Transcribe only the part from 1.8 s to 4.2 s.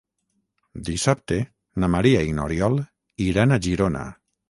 na Maria i n'Oriol iran a Girona.